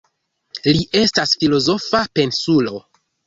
Li 0.67 0.79
estas 1.01 1.33
filozofa 1.43 2.01
pensulo. 2.21 2.75